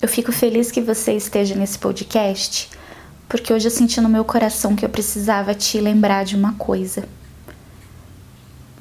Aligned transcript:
Eu 0.00 0.06
fico 0.06 0.30
feliz 0.30 0.70
que 0.70 0.80
você 0.80 1.14
esteja 1.14 1.56
nesse 1.56 1.76
podcast, 1.76 2.70
porque 3.28 3.52
hoje 3.52 3.66
eu 3.66 3.70
senti 3.70 4.00
no 4.00 4.08
meu 4.08 4.24
coração 4.24 4.76
que 4.76 4.84
eu 4.84 4.88
precisava 4.88 5.56
te 5.56 5.80
lembrar 5.80 6.24
de 6.24 6.36
uma 6.36 6.54
coisa. 6.54 7.02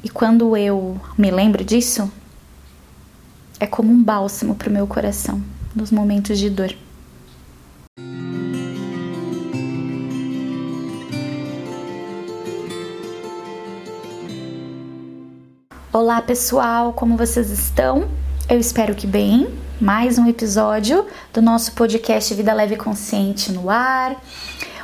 E 0.03 0.09
quando 0.09 0.55
eu 0.55 1.01
me 1.17 1.31
lembro 1.31 1.65
disso, 1.65 2.11
é 3.59 3.65
como 3.65 3.91
um 3.91 4.03
bálsamo 4.03 4.53
para 4.53 4.69
o 4.69 4.71
meu 4.71 4.85
coração 4.85 5.41
nos 5.75 5.89
momentos 5.89 6.37
de 6.37 6.51
dor. 6.51 6.71
Olá 15.91 16.21
pessoal, 16.21 16.93
como 16.93 17.17
vocês 17.17 17.49
estão? 17.49 18.07
Eu 18.47 18.59
espero 18.59 18.93
que 18.93 19.07
bem. 19.07 19.65
Mais 19.79 20.17
um 20.17 20.27
episódio 20.27 21.05
do 21.31 21.39
nosso 21.39 21.71
podcast 21.73 22.33
Vida 22.33 22.51
Leve 22.51 22.73
e 22.73 22.77
Consciente 22.77 23.51
no 23.51 23.69
ar. 23.69 24.19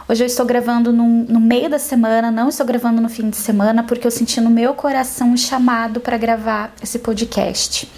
Hoje 0.08 0.24
eu 0.24 0.28
estou 0.28 0.46
gravando 0.46 0.94
no, 0.94 1.24
no, 1.24 1.40
meio 1.40 1.68
da 1.68 1.80
semana, 1.80 2.30
não 2.30 2.48
estou 2.48 2.64
gravando 2.64 3.02
no 3.02 3.10
fim 3.10 3.28
de 3.28 3.36
semana, 3.36 3.82
porque 3.82 4.06
eu 4.06 4.12
senti 4.12 4.40
no 4.40 4.52
meu 4.52 4.76
coração 4.76 5.32
um 5.32 5.38
chamado 5.38 6.00
para 6.00 6.16
gravar 6.16 6.72
esse 6.80 7.00
podcast. 7.00 7.92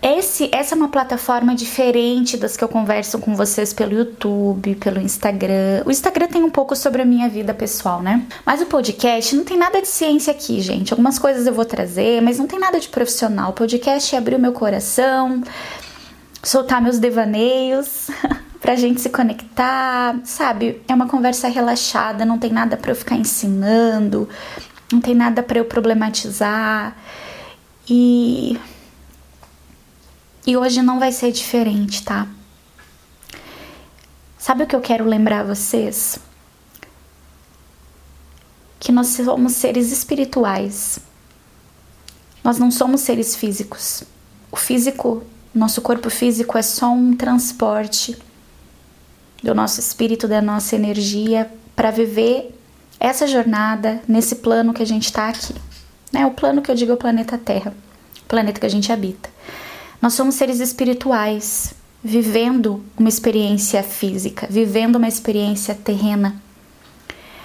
Esse, 0.00 0.48
essa 0.52 0.74
é 0.74 0.76
uma 0.76 0.88
plataforma 0.88 1.56
diferente 1.56 2.36
das 2.36 2.56
que 2.56 2.62
eu 2.62 2.68
converso 2.68 3.18
com 3.18 3.34
vocês 3.34 3.72
pelo 3.72 3.94
YouTube, 3.94 4.76
pelo 4.76 5.00
Instagram. 5.00 5.82
O 5.84 5.90
Instagram 5.90 6.28
tem 6.28 6.42
um 6.42 6.50
pouco 6.50 6.76
sobre 6.76 7.02
a 7.02 7.04
minha 7.04 7.28
vida 7.28 7.52
pessoal, 7.52 8.00
né? 8.00 8.24
Mas 8.46 8.62
o 8.62 8.66
podcast 8.66 9.34
não 9.34 9.44
tem 9.44 9.56
nada 9.56 9.82
de 9.82 9.88
ciência 9.88 10.30
aqui, 10.30 10.60
gente. 10.60 10.92
Algumas 10.92 11.18
coisas 11.18 11.46
eu 11.48 11.52
vou 11.52 11.64
trazer, 11.64 12.22
mas 12.22 12.38
não 12.38 12.46
tem 12.46 12.60
nada 12.60 12.78
de 12.78 12.88
profissional. 12.88 13.50
O 13.50 13.54
podcast 13.54 14.14
é 14.14 14.18
abrir 14.18 14.36
o 14.36 14.38
meu 14.38 14.52
coração, 14.52 15.42
soltar 16.44 16.80
meus 16.80 17.00
devaneios. 17.00 18.08
pra 18.60 18.74
gente 18.74 19.00
se 19.00 19.08
conectar, 19.08 20.16
sabe? 20.24 20.82
É 20.88 20.94
uma 20.94 21.08
conversa 21.08 21.48
relaxada, 21.48 22.24
não 22.24 22.38
tem 22.38 22.50
nada 22.50 22.76
para 22.76 22.90
eu 22.90 22.96
ficar 22.96 23.14
ensinando, 23.14 24.28
não 24.92 25.00
tem 25.00 25.14
nada 25.14 25.42
para 25.42 25.58
eu 25.58 25.64
problematizar. 25.64 26.96
E 27.88 28.58
e 30.48 30.56
hoje 30.56 30.80
não 30.80 30.98
vai 30.98 31.12
ser 31.12 31.30
diferente, 31.30 32.02
tá? 32.02 32.26
Sabe 34.38 34.62
o 34.62 34.66
que 34.66 34.74
eu 34.74 34.80
quero 34.80 35.04
lembrar 35.04 35.44
vocês? 35.44 36.18
Que 38.80 38.90
nós 38.90 39.08
somos 39.08 39.52
seres 39.52 39.92
espirituais. 39.92 41.00
Nós 42.42 42.58
não 42.58 42.70
somos 42.70 43.02
seres 43.02 43.36
físicos. 43.36 44.04
O 44.50 44.56
físico, 44.56 45.22
nosso 45.54 45.82
corpo 45.82 46.08
físico 46.08 46.56
é 46.56 46.62
só 46.62 46.92
um 46.92 47.14
transporte 47.14 48.16
do 49.42 49.54
nosso 49.54 49.78
espírito, 49.80 50.26
da 50.26 50.40
nossa 50.40 50.74
energia 50.74 51.52
para 51.76 51.90
viver 51.90 52.58
essa 52.98 53.26
jornada 53.26 54.00
nesse 54.08 54.36
plano 54.36 54.72
que 54.72 54.82
a 54.82 54.86
gente 54.86 55.04
está 55.04 55.28
aqui. 55.28 55.54
Né? 56.10 56.24
O 56.24 56.30
plano 56.30 56.62
que 56.62 56.70
eu 56.70 56.74
digo 56.74 56.92
é 56.92 56.94
o 56.94 56.96
planeta 56.96 57.36
Terra, 57.36 57.74
o 58.22 58.24
planeta 58.24 58.58
que 58.58 58.66
a 58.66 58.70
gente 58.70 58.90
habita. 58.90 59.28
Nós 60.00 60.14
somos 60.14 60.36
seres 60.36 60.60
espirituais, 60.60 61.74
vivendo 62.02 62.84
uma 62.96 63.08
experiência 63.08 63.82
física, 63.82 64.46
vivendo 64.48 64.96
uma 64.96 65.08
experiência 65.08 65.74
terrena. 65.74 66.40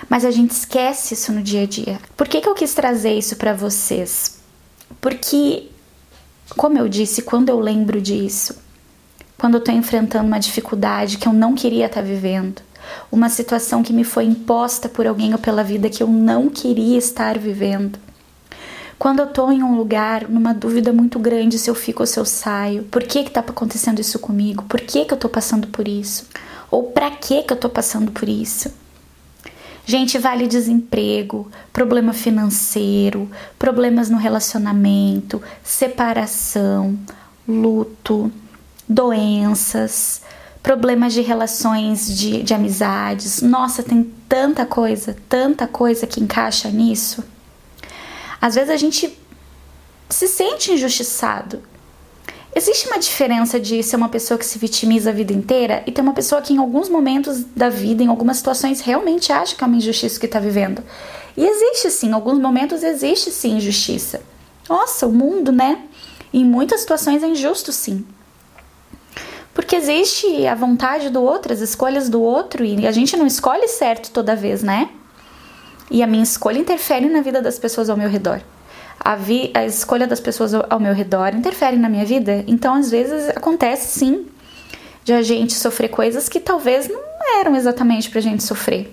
Mas 0.08 0.24
a 0.24 0.32
gente 0.32 0.52
esquece 0.52 1.16
isso 1.16 1.32
no 1.32 1.42
dia 1.42 1.64
a 1.64 1.66
dia. 1.66 2.00
Por 2.16 2.28
que, 2.28 2.42
que 2.42 2.48
eu 2.48 2.54
quis 2.54 2.74
trazer 2.74 3.18
isso 3.18 3.36
para 3.36 3.54
vocês? 3.54 4.40
Porque, 5.02 5.70
como 6.56 6.78
eu 6.78 6.88
disse, 6.88 7.24
quando 7.24 7.50
eu 7.50 7.60
lembro 7.60 8.00
disso, 8.00 8.56
quando 9.38 9.56
eu 9.56 9.60
estou 9.60 9.74
enfrentando 9.74 10.28
uma 10.28 10.40
dificuldade 10.40 11.18
que 11.18 11.28
eu 11.28 11.34
não 11.34 11.56
queria 11.56 11.88
estar 11.88 12.02
tá 12.02 12.08
vivendo, 12.08 12.62
uma 13.12 13.30
situação 13.30 13.82
que 13.82 13.92
me 13.92 14.04
foi 14.04 14.26
imposta 14.26 14.88
por 14.88 15.08
alguém 15.08 15.34
ou 15.34 15.40
pela 15.40 15.64
vida 15.64 15.90
que 15.90 16.04
eu 16.04 16.08
não 16.08 16.50
queria 16.50 16.98
estar 16.98 17.40
vivendo, 17.40 17.98
quando 19.04 19.20
eu 19.20 19.28
tô 19.28 19.52
em 19.52 19.62
um 19.62 19.76
lugar, 19.76 20.30
numa 20.30 20.54
dúvida 20.54 20.94
muito 20.94 21.20
grande 21.20 21.60
se 21.60 21.70
eu 21.70 21.76
fico 21.76 22.04
ou 22.04 22.08
se 22.08 22.18
eu 22.18 22.24
saio, 22.24 22.84
por 22.84 23.04
que 23.04 23.26
que 23.26 23.32
tá 23.32 23.42
acontecendo 23.42 24.00
isso 24.00 24.18
comigo? 24.18 24.64
Por 24.64 24.80
que 24.80 25.04
que 25.04 25.14
eu 25.14 25.18
tô 25.18 25.28
passando 25.28 25.68
por 25.68 25.90
isso? 25.90 26.26
Ou 26.72 26.84
para 26.84 27.12
que 27.12 27.44
que 27.44 27.52
eu 27.52 27.58
tô 27.58 27.68
passando 27.70 28.14
por 28.14 28.30
isso? 28.30 28.74
Gente, 29.86 30.18
vale 30.18 30.48
desemprego, 30.48 31.52
problema 31.74 32.14
financeiro, 32.14 33.30
problemas 33.60 34.10
no 34.10 34.16
relacionamento, 34.16 35.44
separação, 35.62 36.98
luto, 37.46 38.32
doenças, 38.88 40.22
problemas 40.64 41.12
de 41.12 41.20
relações 41.20 42.08
de, 42.08 42.42
de 42.42 42.54
amizades. 42.54 43.42
Nossa, 43.42 43.84
tem 43.84 44.10
tanta 44.30 44.66
coisa, 44.66 45.14
tanta 45.28 45.68
coisa 45.68 46.08
que 46.08 46.22
encaixa 46.22 46.70
nisso. 46.70 47.33
Às 48.44 48.56
vezes 48.56 48.72
a 48.72 48.76
gente 48.76 49.18
se 50.10 50.28
sente 50.28 50.74
injustiçado. 50.74 51.64
Existe 52.54 52.88
uma 52.88 53.00
diferença 53.00 53.58
de 53.58 53.82
ser 53.82 53.96
uma 53.96 54.10
pessoa 54.10 54.38
que 54.38 54.46
se 54.46 54.60
vitimiza 54.60 55.12
a 55.12 55.14
vida 55.14 55.32
inteira 55.32 55.82
e 55.88 55.94
ter 55.94 56.02
uma 56.02 56.12
pessoa 56.12 56.42
que 56.42 56.52
em 56.52 56.58
alguns 56.58 56.90
momentos 56.90 57.42
da 57.56 57.70
vida, 57.70 58.04
em 58.04 58.08
algumas 58.08 58.36
situações, 58.36 58.82
realmente 58.82 59.32
acha 59.32 59.56
que 59.56 59.64
é 59.64 59.68
uma 59.68 59.78
injustiça 59.78 60.20
que 60.20 60.26
está 60.26 60.42
vivendo. 60.42 60.84
E 61.38 61.46
existe 61.46 61.90
sim, 61.90 62.10
em 62.10 62.12
alguns 62.12 62.38
momentos 62.38 62.84
existe 62.84 63.32
sim 63.32 63.56
injustiça. 63.56 64.22
Nossa, 64.68 65.08
o 65.08 65.14
mundo, 65.14 65.54
né? 65.54 65.82
Em 66.34 66.44
muitas 66.44 66.82
situações 66.82 67.24
é 67.24 67.28
injusto 67.28 67.72
sim. 67.72 68.06
Porque 69.54 69.78
existe 69.78 70.46
a 70.46 70.54
vontade 70.54 71.10
do 71.10 71.24
outro, 71.24 71.54
as 71.54 71.62
escolhas 71.62 72.10
do 72.10 72.22
outro, 72.22 72.66
e 72.66 72.86
a 72.86 72.92
gente 72.92 73.16
não 73.16 73.26
escolhe 73.26 73.70
certo 73.70 74.12
toda 74.12 74.36
vez, 74.36 74.62
né? 74.62 74.90
E 75.94 76.02
a 76.02 76.08
minha 76.08 76.24
escolha 76.24 76.58
interfere 76.58 77.08
na 77.08 77.22
vida 77.22 77.40
das 77.40 77.60
pessoas 77.60 77.88
ao 77.88 77.96
meu 77.96 78.10
redor. 78.10 78.42
A, 79.00 79.16
vi, 79.16 79.52
a 79.54 79.64
escolha 79.64 80.08
das 80.08 80.20
pessoas 80.20 80.52
ao 80.56 80.80
meu 80.80 80.92
redor 80.92 81.36
interfere 81.36 81.78
na 81.78 81.88
minha 81.88 82.04
vida. 82.04 82.44
Então, 82.48 82.74
às 82.74 82.90
vezes, 82.90 83.30
acontece 83.30 84.00
sim 84.00 84.26
de 85.04 85.14
a 85.14 85.22
gente 85.22 85.54
sofrer 85.54 85.90
coisas 85.90 86.28
que 86.28 86.40
talvez 86.40 86.90
não 86.90 87.00
eram 87.40 87.56
exatamente 87.56 88.10
pra 88.10 88.20
gente 88.20 88.42
sofrer. 88.42 88.92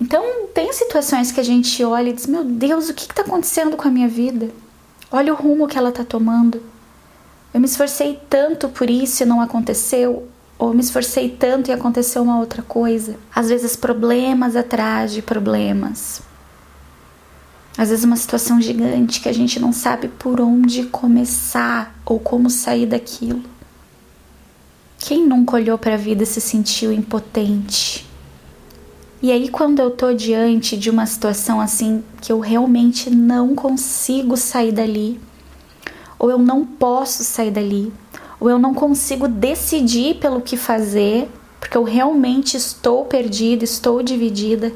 Então, 0.00 0.46
tem 0.54 0.72
situações 0.72 1.30
que 1.30 1.40
a 1.40 1.44
gente 1.44 1.84
olha 1.84 2.08
e 2.08 2.14
diz: 2.14 2.26
Meu 2.26 2.42
Deus, 2.44 2.88
o 2.88 2.94
que 2.94 3.02
está 3.02 3.20
acontecendo 3.20 3.76
com 3.76 3.86
a 3.86 3.90
minha 3.90 4.08
vida? 4.08 4.48
Olha 5.10 5.34
o 5.34 5.36
rumo 5.36 5.68
que 5.68 5.76
ela 5.76 5.90
está 5.90 6.02
tomando. 6.02 6.62
Eu 7.52 7.60
me 7.60 7.66
esforcei 7.66 8.18
tanto 8.30 8.70
por 8.70 8.88
isso 8.88 9.22
e 9.22 9.26
não 9.26 9.42
aconteceu 9.42 10.28
ou 10.58 10.74
me 10.74 10.80
esforcei 10.80 11.28
tanto 11.28 11.70
e 11.70 11.72
aconteceu 11.72 12.22
uma 12.22 12.38
outra 12.38 12.62
coisa. 12.62 13.16
Às 13.34 13.48
vezes 13.48 13.76
problemas 13.76 14.56
atrás 14.56 15.12
de 15.12 15.22
problemas. 15.22 16.20
Às 17.76 17.90
vezes 17.90 18.04
uma 18.04 18.16
situação 18.16 18.60
gigante 18.60 19.20
que 19.20 19.28
a 19.28 19.32
gente 19.32 19.60
não 19.60 19.72
sabe 19.72 20.08
por 20.08 20.40
onde 20.40 20.86
começar 20.86 21.96
ou 22.04 22.18
como 22.18 22.50
sair 22.50 22.86
daquilo. 22.86 23.40
Quem 24.98 25.24
nunca 25.24 25.54
olhou 25.54 25.78
para 25.78 25.94
a 25.94 25.98
vida 25.98 26.24
e 26.24 26.26
se 26.26 26.40
sentiu 26.40 26.92
impotente? 26.92 28.04
E 29.22 29.30
aí 29.30 29.48
quando 29.48 29.78
eu 29.78 29.92
tô 29.92 30.12
diante 30.12 30.76
de 30.76 30.90
uma 30.90 31.06
situação 31.06 31.60
assim 31.60 32.02
que 32.20 32.32
eu 32.32 32.40
realmente 32.40 33.10
não 33.10 33.54
consigo 33.54 34.36
sair 34.36 34.72
dali, 34.72 35.20
ou 36.18 36.30
eu 36.30 36.38
não 36.38 36.66
posso 36.66 37.22
sair 37.22 37.52
dali, 37.52 37.92
ou 38.40 38.48
eu 38.48 38.58
não 38.58 38.72
consigo 38.72 39.26
decidir 39.26 40.16
pelo 40.16 40.40
que 40.40 40.56
fazer, 40.56 41.28
porque 41.58 41.76
eu 41.76 41.82
realmente 41.82 42.56
estou 42.56 43.04
perdida, 43.04 43.64
estou 43.64 44.02
dividida. 44.02 44.72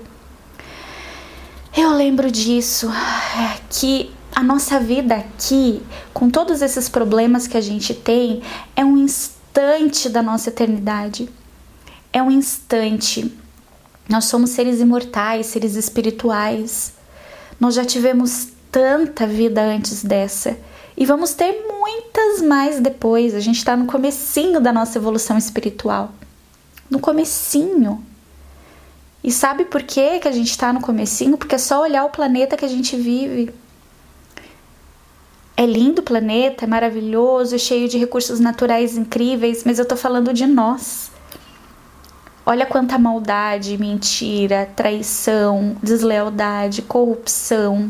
Eu 1.77 1.93
lembro 1.93 2.31
disso, 2.31 2.91
é, 2.91 3.59
que 3.71 4.11
a 4.35 4.43
nossa 4.43 4.81
vida 4.81 5.15
aqui, 5.15 5.83
com 6.13 6.29
todos 6.29 6.61
esses 6.61 6.89
problemas 6.89 7.47
que 7.47 7.57
a 7.57 7.61
gente 7.61 7.95
tem, 7.95 8.43
é 8.75 8.85
um 8.85 8.97
instante 8.97 10.09
da 10.09 10.23
nossa 10.23 10.51
eternidade. 10.51 11.29
É 12.13 12.23
um 12.23 12.31
instante. 12.31 13.33
Nós 14.09 14.25
somos 14.25 14.51
seres 14.51 14.81
imortais, 14.81 15.47
seres 15.47 15.77
espirituais. 15.77 16.93
Nós 17.61 17.75
já 17.75 17.85
tivemos 17.85 18.49
tanta 18.71 19.27
vida 19.27 19.63
antes 19.63 20.03
dessa 20.03 20.57
e 20.97 21.07
vamos 21.07 21.35
ter 21.35 21.65
muitas 21.67 22.43
mais 22.43 22.81
depois. 22.81 23.35
A 23.35 23.41
gente 23.41 23.57
está 23.57 23.77
no 23.77 23.87
comecinho 23.87 24.61
da 24.61 24.73
nossa 24.73 24.99
evolução 24.99 25.39
espiritual. 25.39 26.13
No 26.91 26.99
comecinho. 27.01 28.05
E 29.25 29.31
sabe 29.31 29.65
por 29.65 29.83
que, 29.83 30.19
que 30.21 30.29
a 30.29 30.33
gente 30.33 30.51
está 30.51 30.73
no 30.73 30.81
comecinho? 30.81 31.39
Porque 31.39 31.55
é 31.55 31.59
só 31.59 31.83
olhar 31.83 32.05
o 32.05 32.11
planeta 32.11 32.57
que 32.57 32.65
a 32.65 32.69
gente 32.69 32.97
vive. 32.97 33.53
É 35.57 35.65
lindo 35.65 36.01
o 36.01 36.05
planeta, 36.05 36.65
é 36.65 36.69
maravilhoso, 36.69 37.55
é 37.55 37.59
cheio 37.59 37.89
de 37.89 37.99
recursos 37.99 38.41
naturais 38.41 38.97
incríveis, 38.97 39.63
mas 39.65 39.79
eu 39.79 39.85
tô 39.85 39.97
falando 39.97 40.33
de 40.33 40.47
nós. 40.47 41.11
Olha 42.45 42.67
quanta 42.67 42.99
maldade, 42.99 43.79
mentira, 43.79 44.69
traição, 44.75 45.77
deslealdade, 45.81 46.83
corrupção, 46.83 47.89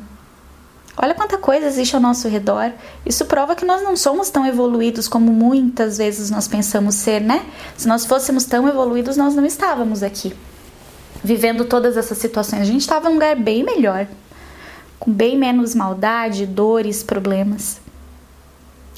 Olha 1.02 1.14
quanta 1.14 1.36
coisa 1.36 1.66
existe 1.66 1.96
ao 1.96 2.00
nosso 2.00 2.28
redor. 2.28 2.72
Isso 3.04 3.24
prova 3.24 3.56
que 3.56 3.64
nós 3.64 3.82
não 3.82 3.96
somos 3.96 4.30
tão 4.30 4.46
evoluídos 4.46 5.08
como 5.08 5.32
muitas 5.32 5.98
vezes 5.98 6.30
nós 6.30 6.46
pensamos 6.46 6.94
ser, 6.94 7.20
né? 7.20 7.44
Se 7.76 7.88
nós 7.88 8.06
fôssemos 8.06 8.44
tão 8.44 8.68
evoluídos, 8.68 9.16
nós 9.16 9.34
não 9.34 9.44
estávamos 9.44 10.04
aqui 10.04 10.32
vivendo 11.24 11.64
todas 11.64 11.96
essas 11.96 12.18
situações. 12.18 12.62
A 12.62 12.64
gente 12.66 12.82
estava 12.82 13.08
num 13.08 13.14
lugar 13.14 13.34
bem 13.34 13.64
melhor, 13.64 14.06
com 15.00 15.12
bem 15.12 15.36
menos 15.36 15.74
maldade, 15.74 16.46
dores, 16.46 17.02
problemas. 17.02 17.80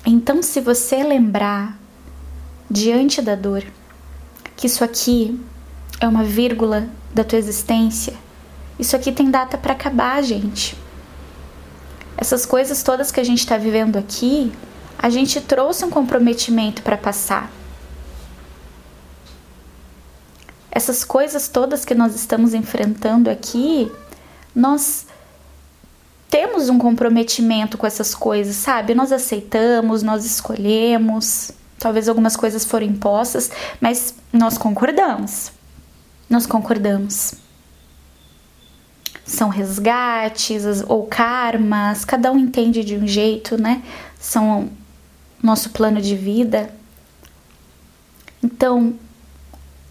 Então, 0.04 0.42
se 0.42 0.60
você 0.60 1.02
lembrar 1.02 1.78
diante 2.70 3.22
da 3.22 3.34
dor 3.34 3.64
que 4.56 4.66
isso 4.66 4.84
aqui 4.84 5.40
é 5.98 6.06
uma 6.06 6.22
vírgula 6.22 6.86
da 7.14 7.24
tua 7.24 7.38
existência, 7.38 8.12
isso 8.78 8.94
aqui 8.94 9.10
tem 9.10 9.30
data 9.30 9.56
para 9.56 9.72
acabar, 9.72 10.22
gente. 10.22 10.83
Essas 12.16 12.46
coisas 12.46 12.82
todas 12.82 13.11
que 13.11 13.20
a 13.20 13.25
gente 13.25 13.40
está 13.40 13.56
vivendo 13.56 13.96
aqui, 13.96 14.52
a 14.99 15.11
gente 15.11 15.40
trouxe 15.40 15.84
um 15.84 15.90
comprometimento 15.90 16.82
para 16.82 16.96
passar. 16.96 17.50
Essas 20.70 21.05
coisas 21.05 21.49
todas 21.49 21.84
que 21.84 21.94
nós 21.94 22.14
estamos 22.14 22.55
enfrentando 22.55 23.31
aqui, 23.31 23.90
nós 24.55 25.06
temos 26.28 26.69
um 26.69 26.78
comprometimento 26.78 27.78
com 27.78 27.87
essas 27.87 28.14
coisas, 28.14 28.56
sabe? 28.56 28.94
Nós 28.94 29.12
aceitamos, 29.12 30.02
nós 30.02 30.25
escolhemos. 30.25 31.52
Talvez 31.78 32.08
algumas 32.08 32.34
coisas 32.34 32.64
foram 32.64 32.87
impostas, 32.87 33.50
mas 33.81 34.14
nós 34.32 34.58
concordamos. 34.58 35.52
Nós 36.28 36.46
concordamos. 36.46 37.44
São 39.25 39.49
resgates 39.49 40.65
ou 40.87 41.06
karmas, 41.06 42.05
cada 42.05 42.31
um 42.31 42.38
entende 42.38 42.85
de 42.85 42.97
um 42.97 43.06
jeito, 43.06 43.61
né? 43.61 43.82
São 44.19 44.71
nosso 45.43 45.71
plano 45.71 46.00
de 46.00 46.15
vida. 46.15 46.75
Então, 48.43 48.94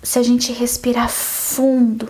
se 0.03 0.19
a 0.19 0.23
gente 0.23 0.51
respirar 0.51 1.09
fundo, 1.09 2.09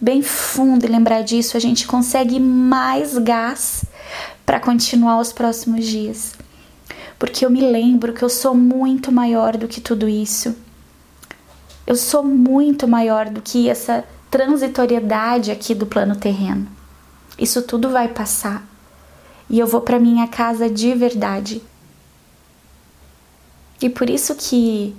bem 0.00 0.22
fundo 0.22 0.84
e 0.84 0.88
lembrar 0.88 1.22
disso, 1.22 1.56
a 1.56 1.60
gente 1.60 1.86
consegue 1.86 2.38
mais 2.38 3.18
gás 3.18 3.84
para 4.46 4.60
continuar 4.60 5.20
os 5.20 5.32
próximos 5.32 5.86
dias. 5.86 6.34
Porque 7.18 7.44
eu 7.44 7.50
me 7.50 7.60
lembro 7.60 8.12
que 8.12 8.22
eu 8.22 8.28
sou 8.28 8.54
muito 8.54 9.12
maior 9.12 9.56
do 9.56 9.68
que 9.68 9.80
tudo 9.80 10.08
isso. 10.08 10.56
Eu 11.86 11.96
sou 11.96 12.22
muito 12.22 12.86
maior 12.88 13.28
do 13.28 13.42
que 13.42 13.68
essa 13.68 14.04
transitoriedade 14.30 15.50
aqui 15.50 15.74
do 15.74 15.86
plano 15.86 16.14
terreno. 16.14 16.68
Isso 17.38 17.62
tudo 17.62 17.90
vai 17.90 18.08
passar. 18.08 18.64
E 19.48 19.58
eu 19.58 19.66
vou 19.66 19.80
para 19.80 19.98
minha 19.98 20.28
casa 20.28 20.70
de 20.70 20.94
verdade. 20.94 21.62
E 23.80 23.88
por 23.88 24.08
isso 24.08 24.34
que 24.36 24.94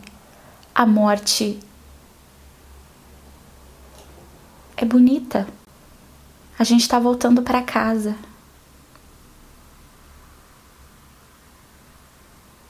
a 0.75 0.85
morte 0.85 1.59
é 4.75 4.83
bonita. 4.83 5.47
A 6.59 6.63
gente 6.63 6.81
está 6.81 6.99
voltando 6.99 7.41
para 7.41 7.61
casa. 7.61 8.15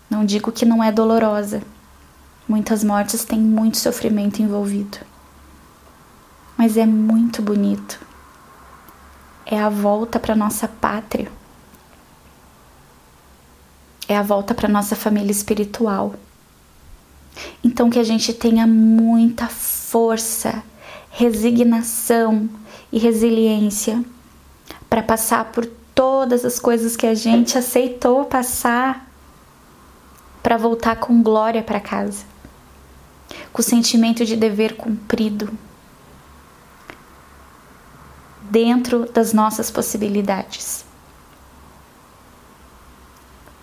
Não 0.09 0.25
digo 0.25 0.51
que 0.51 0.65
não 0.65 0.83
é 0.83 0.91
dolorosa. 0.91 1.63
Muitas 2.47 2.83
mortes 2.83 3.23
têm 3.23 3.39
muito 3.39 3.77
sofrimento 3.77 4.41
envolvido. 4.41 4.99
Mas 6.61 6.77
é 6.77 6.85
muito 6.85 7.41
bonito. 7.41 7.99
É 9.47 9.59
a 9.59 9.67
volta 9.67 10.19
para 10.19 10.35
nossa 10.35 10.67
pátria. 10.67 11.27
É 14.07 14.15
a 14.15 14.21
volta 14.21 14.53
para 14.53 14.69
nossa 14.69 14.95
família 14.95 15.31
espiritual. 15.31 16.13
Então 17.63 17.89
que 17.89 17.97
a 17.97 18.03
gente 18.03 18.31
tenha 18.31 18.67
muita 18.67 19.47
força 19.47 20.63
resignação 21.09 22.47
e 22.91 22.99
resiliência 22.99 24.05
para 24.87 25.01
passar 25.01 25.45
por 25.45 25.65
todas 25.95 26.45
as 26.45 26.59
coisas 26.59 26.95
que 26.95 27.07
a 27.07 27.15
gente 27.15 27.57
aceitou 27.57 28.25
passar 28.25 29.11
para 30.43 30.57
voltar 30.57 30.97
com 30.97 31.23
glória 31.23 31.63
para 31.63 31.79
casa, 31.79 32.23
com 33.51 33.63
o 33.63 33.65
sentimento 33.65 34.23
de 34.23 34.35
dever 34.35 34.75
cumprido, 34.75 35.51
dentro 38.51 39.09
das 39.11 39.31
nossas 39.31 39.71
possibilidades. 39.71 40.83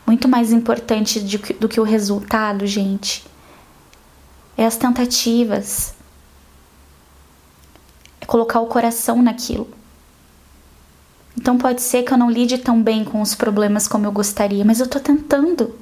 Muito 0.06 0.26
mais 0.26 0.50
importante 0.50 1.20
do 1.61 1.69
que 1.69 1.79
o 1.79 1.85
resultado, 1.85 2.67
gente, 2.67 3.26
é 4.56 4.64
as 4.64 4.79
tentativas, 4.79 5.94
colocar 8.26 8.61
o 8.61 8.67
coração 8.67 9.23
naquilo. 9.23 9.69
Então 11.37 11.58
pode 11.58 11.82
ser 11.82 12.02
que 12.02 12.12
eu 12.12 12.19
não 12.19 12.31
lide 12.31 12.56
tão 12.56 12.82
bem 12.82 13.05
com 13.05 13.20
os 13.20 13.35
problemas 13.35 13.87
como 13.87 14.06
eu 14.06 14.12
gostaria, 14.12 14.64
mas 14.64 14.81
eu 14.81 14.88
tô 14.88 14.99
tentando. 14.99 15.79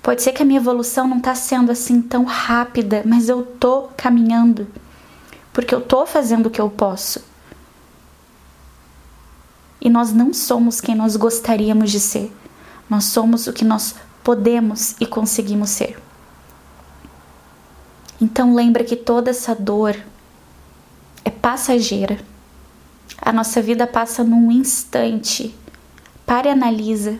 Pode 0.00 0.22
ser 0.22 0.32
que 0.32 0.42
a 0.42 0.46
minha 0.46 0.60
evolução 0.60 1.08
não 1.08 1.20
tá 1.20 1.34
sendo 1.34 1.72
assim 1.72 2.00
tão 2.00 2.24
rápida, 2.24 3.02
mas 3.04 3.28
eu 3.28 3.42
tô 3.42 3.88
caminhando. 3.96 4.68
Porque 5.52 5.74
eu 5.74 5.80
tô 5.80 6.06
fazendo 6.06 6.46
o 6.46 6.50
que 6.50 6.60
eu 6.60 6.70
posso. 6.70 7.29
E 9.80 9.88
nós 9.88 10.12
não 10.12 10.32
somos 10.32 10.80
quem 10.80 10.94
nós 10.94 11.16
gostaríamos 11.16 11.90
de 11.90 12.00
ser. 12.00 12.32
Nós 12.88 13.04
somos 13.04 13.46
o 13.46 13.52
que 13.52 13.64
nós 13.64 13.94
podemos 14.22 14.94
e 15.00 15.06
conseguimos 15.06 15.70
ser. 15.70 15.98
Então 18.20 18.54
lembra 18.54 18.84
que 18.84 18.96
toda 18.96 19.30
essa 19.30 19.54
dor, 19.54 19.96
é 21.24 21.30
passageira. 21.30 22.18
A 23.20 23.32
nossa 23.32 23.62
vida 23.62 23.86
passa 23.86 24.22
num 24.24 24.50
instante. 24.50 25.54
Pare 26.26 26.48
e 26.48 26.52
analisa 26.52 27.18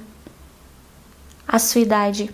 a 1.47 1.59
sua 1.59 1.81
idade. 1.81 2.31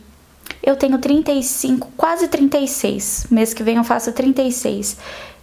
Eu 0.62 0.76
tenho 0.76 0.98
35, 0.98 1.92
quase 1.96 2.28
36. 2.28 3.28
Mês 3.30 3.54
que 3.54 3.62
vem 3.62 3.76
eu 3.76 3.84
faço 3.84 4.12
36. 4.12 4.96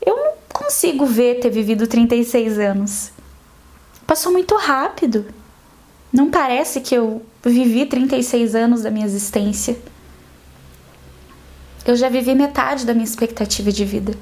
Eu 0.05 0.15
não 0.15 0.33
consigo 0.51 1.05
ver 1.05 1.39
ter 1.39 1.49
vivido 1.49 1.87
36 1.87 2.59
anos. 2.59 3.11
Passou 4.13 4.31
muito 4.31 4.55
rápido. 4.55 5.25
Não 6.13 6.29
parece 6.29 6.81
que 6.81 6.93
eu 6.93 7.25
vivi 7.43 7.83
36 7.87 8.53
anos 8.53 8.83
da 8.83 8.91
minha 8.91 9.07
existência. 9.07 9.75
Eu 11.83 11.95
já 11.95 12.09
vivi 12.09 12.35
metade 12.35 12.85
da 12.85 12.93
minha 12.93 13.05
expectativa 13.05 13.71
de 13.71 13.83
vida. 13.83 14.13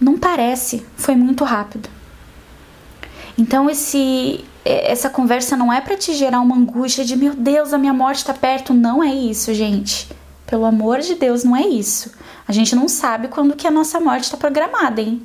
Não 0.00 0.16
parece, 0.16 0.82
foi 0.96 1.14
muito 1.14 1.44
rápido. 1.44 1.90
Então 3.36 3.68
esse 3.68 4.42
essa 4.64 5.10
conversa 5.10 5.58
não 5.58 5.70
é 5.70 5.82
para 5.82 5.98
te 5.98 6.14
gerar 6.14 6.40
uma 6.40 6.56
angústia 6.56 7.04
de 7.04 7.16
meu 7.16 7.34
Deus, 7.34 7.74
a 7.74 7.76
minha 7.76 7.92
morte 7.92 8.20
está 8.20 8.32
perto, 8.32 8.72
não 8.72 9.04
é 9.04 9.14
isso, 9.14 9.52
gente. 9.52 10.08
Pelo 10.46 10.64
amor 10.64 11.00
de 11.00 11.16
Deus, 11.16 11.44
não 11.44 11.54
é 11.54 11.66
isso. 11.66 12.12
A 12.48 12.52
gente 12.52 12.74
não 12.74 12.88
sabe 12.88 13.28
quando 13.28 13.56
que 13.56 13.66
a 13.66 13.70
nossa 13.70 14.00
morte 14.00 14.24
está 14.24 14.38
programada, 14.38 15.02
hein? 15.02 15.20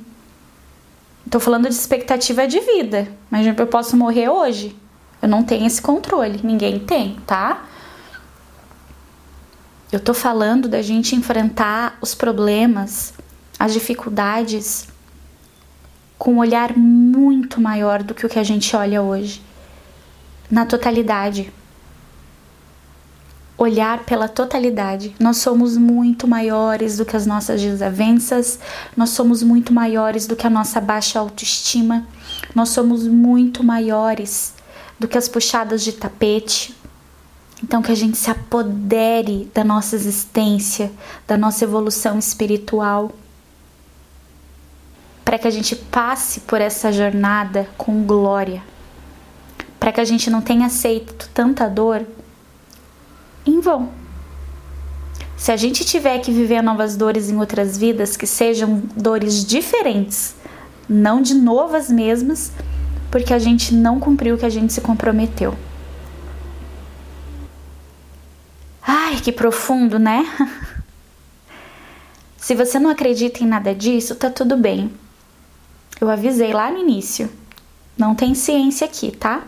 Tô 1.30 1.38
falando 1.38 1.68
de 1.68 1.74
expectativa 1.74 2.46
de 2.48 2.58
vida, 2.60 3.08
mas 3.30 3.46
eu 3.46 3.66
posso 3.66 3.96
morrer 3.96 4.28
hoje. 4.28 4.76
Eu 5.22 5.28
não 5.28 5.44
tenho 5.44 5.66
esse 5.66 5.80
controle, 5.80 6.40
ninguém 6.42 6.78
tem, 6.80 7.20
tá? 7.26 7.64
Eu 9.92 10.00
tô 10.00 10.12
falando 10.12 10.68
da 10.68 10.82
gente 10.82 11.14
enfrentar 11.14 11.96
os 12.00 12.14
problemas 12.14 13.14
as 13.60 13.74
dificuldades 13.74 14.88
com 16.18 16.34
um 16.34 16.38
olhar 16.38 16.74
muito 16.76 17.60
maior 17.60 18.02
do 18.02 18.14
que 18.14 18.24
o 18.24 18.28
que 18.28 18.38
a 18.38 18.42
gente 18.42 18.74
olha 18.74 19.02
hoje, 19.02 19.42
na 20.50 20.64
totalidade. 20.64 21.52
Olhar 23.62 24.04
pela 24.06 24.26
totalidade. 24.26 25.14
Nós 25.20 25.36
somos 25.36 25.76
muito 25.76 26.26
maiores 26.26 26.96
do 26.96 27.04
que 27.04 27.14
as 27.14 27.26
nossas 27.26 27.60
desavenças, 27.60 28.58
nós 28.96 29.10
somos 29.10 29.42
muito 29.42 29.70
maiores 29.70 30.26
do 30.26 30.34
que 30.34 30.46
a 30.46 30.50
nossa 30.50 30.80
baixa 30.80 31.18
autoestima, 31.18 32.06
nós 32.54 32.70
somos 32.70 33.06
muito 33.06 33.62
maiores 33.62 34.54
do 34.98 35.06
que 35.06 35.18
as 35.18 35.28
puxadas 35.28 35.82
de 35.82 35.92
tapete. 35.92 36.74
Então, 37.62 37.82
que 37.82 37.92
a 37.92 37.94
gente 37.94 38.16
se 38.16 38.30
apodere 38.30 39.50
da 39.54 39.62
nossa 39.62 39.94
existência, 39.94 40.90
da 41.28 41.36
nossa 41.36 41.62
evolução 41.64 42.18
espiritual 42.18 43.12
para 45.30 45.38
que 45.38 45.46
a 45.46 45.50
gente 45.50 45.76
passe 45.76 46.40
por 46.40 46.60
essa 46.60 46.90
jornada 46.90 47.68
com 47.78 48.02
glória, 48.02 48.64
para 49.78 49.92
que 49.92 50.00
a 50.00 50.04
gente 50.04 50.28
não 50.28 50.42
tenha 50.42 50.66
aceito 50.66 51.30
tanta 51.32 51.68
dor 51.68 52.04
em 53.50 53.60
vão. 53.60 53.88
Se 55.36 55.50
a 55.50 55.56
gente 55.56 55.84
tiver 55.84 56.18
que 56.18 56.30
viver 56.30 56.62
novas 56.62 56.96
dores 56.96 57.30
em 57.30 57.38
outras 57.38 57.78
vidas, 57.78 58.16
que 58.16 58.26
sejam 58.26 58.82
dores 58.94 59.44
diferentes, 59.44 60.34
não 60.88 61.22
de 61.22 61.34
novas 61.34 61.88
mesmas, 61.88 62.52
porque 63.10 63.32
a 63.32 63.38
gente 63.38 63.74
não 63.74 63.98
cumpriu 63.98 64.34
o 64.34 64.38
que 64.38 64.44
a 64.44 64.50
gente 64.50 64.72
se 64.72 64.80
comprometeu. 64.80 65.56
Ai, 68.82 69.16
que 69.16 69.32
profundo, 69.32 69.98
né? 69.98 70.24
Se 72.36 72.54
você 72.54 72.78
não 72.78 72.90
acredita 72.90 73.42
em 73.42 73.46
nada 73.46 73.74
disso, 73.74 74.14
tá 74.14 74.30
tudo 74.30 74.56
bem. 74.56 74.92
Eu 76.00 76.10
avisei 76.10 76.52
lá 76.52 76.70
no 76.70 76.78
início. 76.78 77.30
Não 77.96 78.14
tem 78.14 78.34
ciência 78.34 78.86
aqui, 78.86 79.10
tá? 79.10 79.42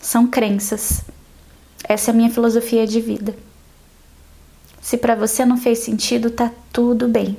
São 0.00 0.26
crenças. 0.26 1.04
Essa 1.86 2.10
é 2.10 2.12
a 2.12 2.16
minha 2.16 2.30
filosofia 2.30 2.86
de 2.86 3.00
vida. 3.00 3.36
Se 4.80 4.96
para 4.96 5.14
você 5.14 5.44
não 5.44 5.56
fez 5.56 5.78
sentido, 5.80 6.30
tá 6.30 6.50
tudo 6.72 7.06
bem. 7.08 7.36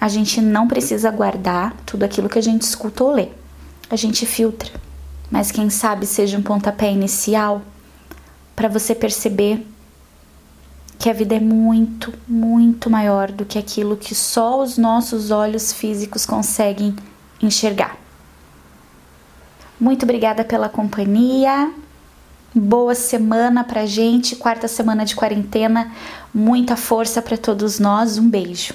A 0.00 0.08
gente 0.08 0.40
não 0.40 0.68
precisa 0.68 1.10
guardar 1.10 1.74
tudo 1.84 2.04
aquilo 2.04 2.28
que 2.28 2.38
a 2.38 2.42
gente 2.42 2.62
escuta 2.62 3.02
ou 3.02 3.12
lê. 3.12 3.28
A 3.90 3.96
gente 3.96 4.24
filtra. 4.24 4.70
Mas 5.30 5.50
quem 5.50 5.68
sabe 5.70 6.06
seja 6.06 6.38
um 6.38 6.42
pontapé 6.42 6.90
inicial 6.90 7.62
para 8.54 8.68
você 8.68 8.94
perceber 8.94 9.66
que 10.98 11.08
a 11.08 11.12
vida 11.12 11.36
é 11.36 11.40
muito, 11.40 12.12
muito 12.26 12.90
maior 12.90 13.30
do 13.30 13.44
que 13.44 13.58
aquilo 13.58 13.96
que 13.96 14.14
só 14.14 14.60
os 14.62 14.76
nossos 14.76 15.30
olhos 15.30 15.72
físicos 15.72 16.26
conseguem 16.26 16.94
enxergar. 17.40 17.96
Muito 19.78 20.02
obrigada 20.02 20.44
pela 20.44 20.68
companhia. 20.68 21.72
Boa 22.54 22.94
semana 22.94 23.62
pra 23.62 23.84
gente, 23.84 24.34
quarta 24.34 24.66
semana 24.66 25.04
de 25.04 25.14
quarentena. 25.14 25.92
Muita 26.32 26.76
força 26.76 27.20
para 27.20 27.36
todos 27.36 27.78
nós. 27.78 28.16
Um 28.16 28.28
beijo. 28.28 28.74